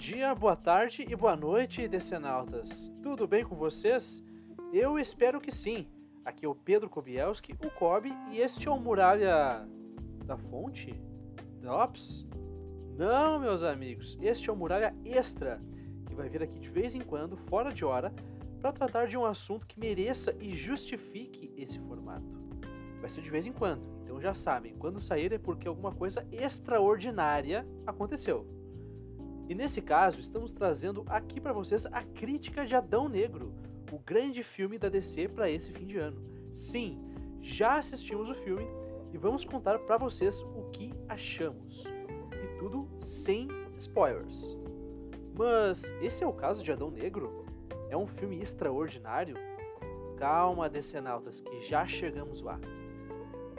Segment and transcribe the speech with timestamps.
[0.00, 2.90] dia, boa tarde e boa noite, decenautas.
[3.02, 4.24] Tudo bem com vocês?
[4.72, 5.86] Eu espero que sim.
[6.24, 9.68] Aqui é o Pedro Kobielski, o Kobe, e este é o Muralha
[10.24, 10.98] da Fonte?
[11.60, 12.26] Drops?
[12.96, 15.60] Não, meus amigos, este é o Muralha Extra,
[16.06, 18.10] que vai vir aqui de vez em quando, fora de hora,
[18.58, 22.40] para tratar de um assunto que mereça e justifique esse formato.
[23.02, 26.26] Vai ser de vez em quando, então já sabem, quando sair é porque alguma coisa
[26.32, 28.59] extraordinária aconteceu.
[29.50, 33.52] E nesse caso, estamos trazendo aqui para vocês a crítica de Adão Negro,
[33.90, 36.22] o grande filme da DC para esse fim de ano.
[36.52, 37.02] Sim,
[37.42, 38.64] já assistimos o filme
[39.12, 41.84] e vamos contar para vocês o que achamos.
[42.32, 44.56] E tudo sem spoilers.
[45.36, 47.44] Mas esse é o caso de Adão Negro?
[47.88, 49.34] É um filme extraordinário?
[50.16, 52.60] Calma, decenautas, que já chegamos lá.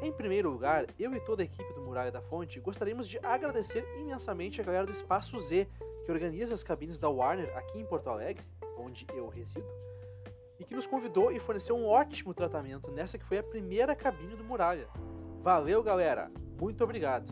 [0.00, 3.84] Em primeiro lugar, eu e toda a equipe do Muralha da Fonte gostaríamos de agradecer
[3.98, 5.66] imensamente a galera do Espaço Z,
[6.08, 8.42] que organiza as cabines da Warner aqui em Porto Alegre,
[8.78, 9.68] onde eu resido,
[10.58, 14.34] e que nos convidou e forneceu um ótimo tratamento nessa que foi a primeira cabine
[14.34, 14.88] do Muralha.
[15.42, 16.30] Valeu, galera!
[16.58, 17.30] Muito obrigado!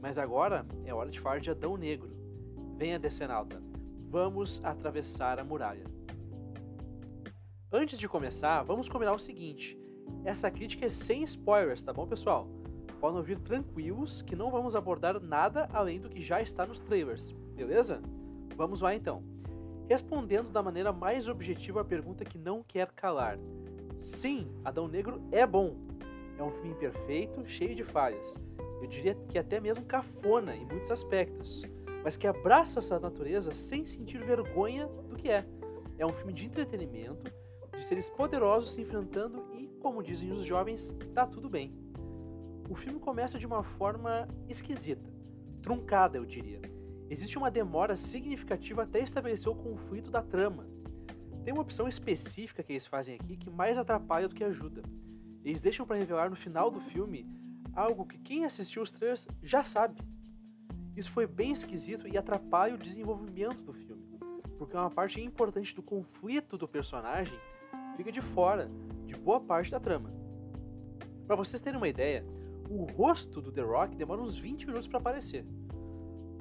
[0.00, 2.10] Mas agora é hora de falar de Adão Negro.
[2.78, 3.62] Venha, Decenalta,
[4.08, 5.84] vamos atravessar a muralha.
[7.70, 9.78] Antes de começar, vamos combinar o seguinte
[10.24, 12.48] essa crítica é sem spoilers, tá bom, pessoal?
[13.00, 17.30] Podem ouvir tranquilos que não vamos abordar nada além do que já está nos trailers,
[17.54, 18.02] beleza?
[18.56, 19.22] Vamos lá então.
[19.88, 23.38] Respondendo da maneira mais objetiva a pergunta que não quer calar.
[23.96, 25.76] Sim, Adão Negro é bom.
[26.36, 28.36] É um filme imperfeito, cheio de falhas.
[28.82, 31.62] Eu diria que até mesmo cafona em muitos aspectos,
[32.02, 35.46] mas que abraça essa natureza sem sentir vergonha do que é.
[35.96, 37.32] É um filme de entretenimento,
[37.74, 41.87] de seres poderosos se enfrentando e como dizem os jovens, tá tudo bem.
[42.68, 45.10] O filme começa de uma forma esquisita,
[45.62, 46.60] truncada, eu diria.
[47.08, 50.66] Existe uma demora significativa até estabelecer o conflito da trama.
[51.42, 54.82] Tem uma opção específica que eles fazem aqui que mais atrapalha do que ajuda.
[55.42, 57.26] Eles deixam para revelar no final do filme
[57.74, 60.02] algo que quem assistiu os trailers já sabe.
[60.94, 64.18] Isso foi bem esquisito e atrapalha o desenvolvimento do filme,
[64.58, 67.38] porque uma parte importante do conflito do personagem
[67.96, 68.70] fica de fora
[69.06, 70.12] de boa parte da trama.
[71.26, 72.26] Para vocês terem uma ideia,
[72.68, 75.44] o rosto do The Rock demora uns 20 minutos para aparecer.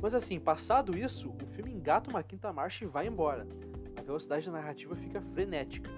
[0.01, 3.47] Mas assim, passado isso, o filme engata uma quinta marcha e vai embora.
[3.95, 5.89] A velocidade da narrativa fica frenética.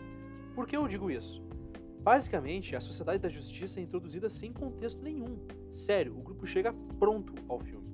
[0.56, 1.44] Por que eu digo isso?
[2.02, 5.38] Basicamente, a Sociedade da Justiça é introduzida sem contexto nenhum.
[5.72, 7.90] Sério, o grupo chega pronto ao filme.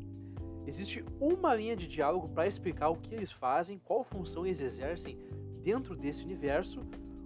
[0.68, 5.18] Existe uma linha de diálogo para explicar o que eles fazem, qual função eles exercem
[5.64, 6.82] dentro desse universo,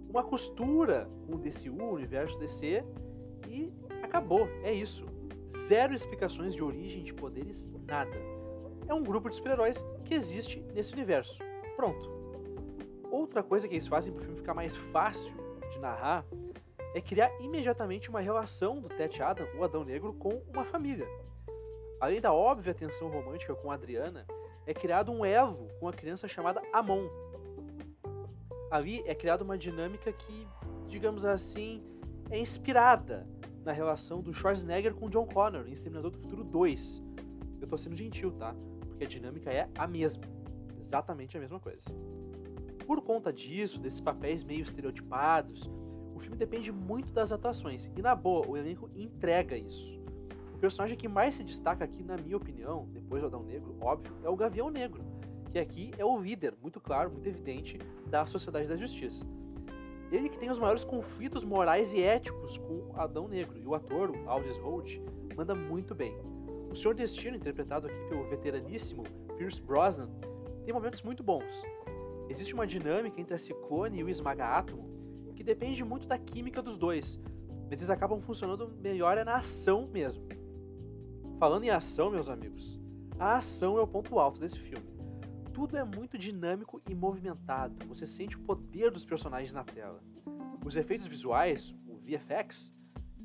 [0.08, 2.84] uma costura com o DCU, o universo DC,
[4.20, 5.06] acabou, é isso.
[5.46, 8.16] Zero explicações de origem de poderes, nada.
[8.86, 11.42] É um grupo de super-heróis que existe nesse universo.
[11.74, 12.08] Pronto.
[13.10, 15.32] Outra coisa que eles fazem para o filme ficar mais fácil
[15.70, 16.24] de narrar
[16.94, 21.08] é criar imediatamente uma relação do Ted Adam, o Adão Negro, com uma família.
[21.98, 24.26] Além da óbvia tensão romântica com Adriana,
[24.66, 27.08] é criado um elo com a criança chamada Amon,
[28.70, 30.46] ali é criada uma dinâmica que,
[30.86, 31.82] digamos assim,
[32.30, 33.26] é inspirada
[33.64, 37.02] na relação do Schwarzenegger com John Connor em Exterminador do Futuro 2.
[37.60, 38.54] Eu tô sendo gentil, tá?
[38.88, 40.24] Porque a dinâmica é a mesma.
[40.78, 41.82] Exatamente a mesma coisa.
[42.86, 45.70] Por conta disso, desses papéis meio estereotipados,
[46.14, 47.90] o filme depende muito das atuações.
[47.96, 50.00] E na boa, o elenco entrega isso.
[50.54, 54.14] O personagem que mais se destaca aqui, na minha opinião, depois do Adão Negro, óbvio,
[54.22, 55.02] é o Gavião Negro
[55.50, 59.26] que aqui é o líder, muito claro, muito evidente, da Sociedade da Justiça.
[60.10, 64.10] Ele que tem os maiores conflitos morais e éticos com Adão Negro, e o ator,
[64.10, 65.00] o Aldous Holt,
[65.36, 66.18] manda muito bem.
[66.68, 69.04] O Senhor Destino, interpretado aqui pelo veteraníssimo
[69.36, 70.10] Pierce Brosnan,
[70.64, 71.62] tem momentos muito bons.
[72.28, 74.90] Existe uma dinâmica entre a Ciclone e o Esmaga-Átomo
[75.34, 77.18] que depende muito da química dos dois,
[77.70, 80.28] mas eles acabam funcionando melhor é na ação mesmo.
[81.38, 82.78] Falando em ação, meus amigos,
[83.18, 84.90] a ação é o ponto alto desse filme
[85.60, 87.84] tudo é muito dinâmico e movimentado.
[87.86, 90.02] Você sente o poder dos personagens na tela.
[90.64, 92.72] Os efeitos visuais, o VFX,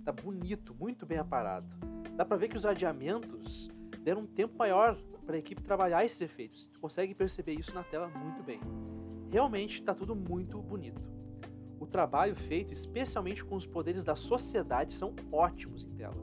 [0.04, 1.76] tá bonito, muito bem aparado.
[2.16, 3.70] Dá para ver que os adiamentos
[4.04, 6.66] deram um tempo maior para a equipe trabalhar esses efeitos.
[6.66, 8.62] Tu consegue perceber isso na tela muito bem.
[9.30, 11.02] Realmente está tudo muito bonito.
[11.80, 16.16] O trabalho feito, especialmente com os poderes da sociedade, são ótimos em tela.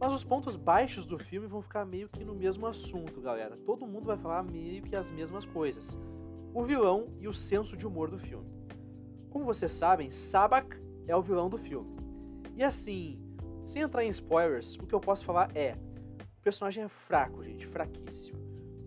[0.00, 3.56] Mas os pontos baixos do filme vão ficar meio que no mesmo assunto, galera.
[3.58, 5.96] Todo mundo vai falar meio que as mesmas coisas.
[6.52, 8.50] O vilão e o senso de humor do filme.
[9.32, 10.76] Como vocês sabem, Sabak
[11.08, 11.96] é o vilão do filme.
[12.54, 13.18] E assim,
[13.64, 15.74] sem entrar em spoilers, o que eu posso falar é:
[16.38, 18.38] o personagem é fraco, gente, fraquíssimo.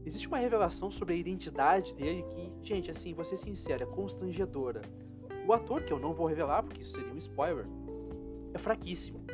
[0.06, 4.84] Existe uma revelação sobre a identidade dele que, gente, assim, vou ser sincero, é constrangedora.
[5.48, 7.66] O ator, que eu não vou revelar porque isso seria um spoiler,
[8.54, 9.26] é fraquíssimo.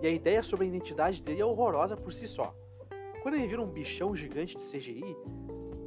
[0.00, 2.54] E a ideia sobre a identidade dele é horrorosa por si só.
[3.22, 5.16] Quando ele vira um bichão gigante de CGI,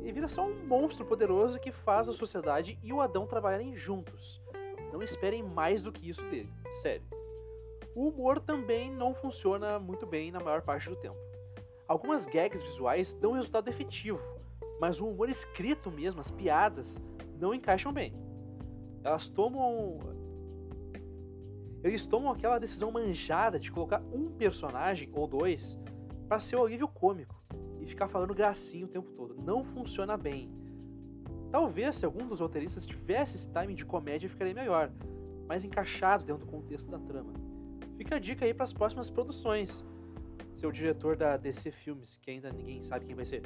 [0.04, 4.40] ele vira só um monstro poderoso que faz a sociedade e o Adão trabalharem juntos.
[4.92, 7.04] Não esperem mais do que isso dele, sério.
[7.96, 11.18] O humor também não funciona muito bem na maior parte do tempo.
[11.88, 14.22] Algumas gags visuais dão resultado efetivo,
[14.80, 17.02] mas o humor escrito mesmo, as piadas,
[17.40, 18.14] não encaixam bem.
[19.04, 20.00] Elas tomam.
[21.84, 25.80] Eles tomam aquela decisão manjada de colocar um personagem ou dois
[26.28, 27.42] para ser o alívio cômico
[27.80, 29.36] e ficar falando gracinha o tempo todo.
[29.42, 30.59] Não funciona bem.
[31.52, 34.92] Talvez se algum dos roteiristas tivesse esse timing de comédia ficaria melhor,
[35.48, 37.34] mais encaixado dentro do contexto da trama.
[37.98, 39.84] Fica a dica aí para as próximas produções.
[40.54, 43.42] Seu diretor da DC Filmes, que ainda ninguém sabe quem vai ser.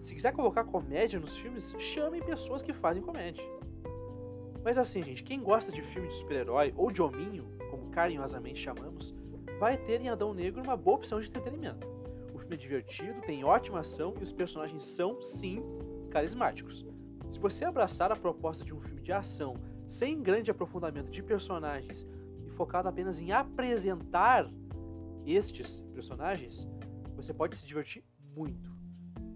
[0.00, 3.44] Se quiser colocar comédia nos filmes, chamem pessoas que fazem comédia.
[4.64, 9.14] Mas assim, gente, quem gosta de filme de super-herói ou de hominho, como carinhosamente chamamos,
[9.58, 11.86] vai ter em Adão Negro uma boa opção de entretenimento.
[12.34, 15.62] O filme é divertido, tem ótima ação e os personagens são, sim,
[16.10, 16.86] carismáticos.
[17.28, 19.56] Se você abraçar a proposta de um filme de ação
[19.86, 22.06] sem grande aprofundamento de personagens
[22.46, 24.50] e focado apenas em apresentar
[25.26, 26.68] estes personagens,
[27.16, 28.04] você pode se divertir
[28.34, 28.72] muito.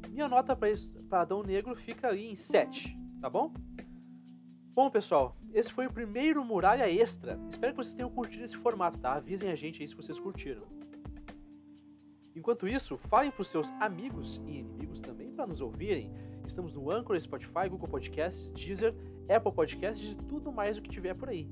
[0.08, 3.52] Minha nota para Adão Negro fica aí em 7, tá bom?
[4.74, 7.38] Bom, pessoal, esse foi o primeiro Muralha Extra.
[7.50, 9.14] Espero que vocês tenham curtido esse formato, tá?
[9.14, 10.62] Avisem a gente aí se vocês curtiram.
[12.34, 16.12] Enquanto isso, falem para os seus amigos e inimigos também para nos ouvirem.
[16.48, 18.94] Estamos no Anchor, Spotify, Google Podcasts, Deezer,
[19.28, 21.46] Apple Podcasts e tudo mais o que tiver por aí.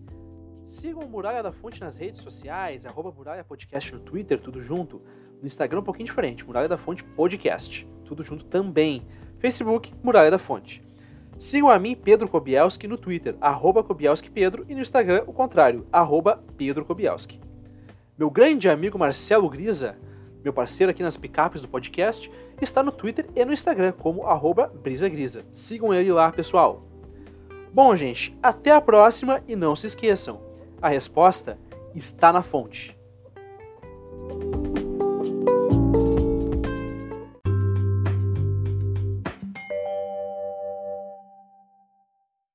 [0.64, 5.02] Sigam o Muralha da Fonte nas redes sociais, arroba Muralha Podcast no Twitter, tudo junto.
[5.42, 9.06] No Instagram um pouquinho diferente, Muralha da Fonte Podcast, tudo junto também.
[9.38, 10.82] Facebook, Muralha da Fonte.
[11.38, 15.86] Sigam a mim, Pedro Kobielski, no Twitter, arroba Kobielski Pedro, e no Instagram o contrário,
[15.92, 17.38] arroba Pedro Kobielski.
[18.16, 19.98] Meu grande amigo Marcelo Grisa
[20.46, 22.30] meu parceiro aqui nas picapes do podcast,
[22.62, 24.24] está no Twitter e no Instagram como
[24.68, 25.44] brisagrisa.
[25.50, 26.84] Sigam ele lá, pessoal.
[27.72, 30.40] Bom, gente, até a próxima e não se esqueçam,
[30.80, 31.58] a resposta
[31.96, 32.95] está na fonte.